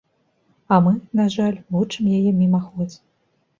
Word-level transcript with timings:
А 0.75 0.79
мы, 0.85 0.93
на 1.19 1.27
жаль, 1.35 1.61
вучым 1.77 2.03
яе 2.17 2.35
мімаходзь. 2.41 2.99